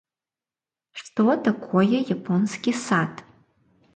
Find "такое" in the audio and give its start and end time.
1.37-1.85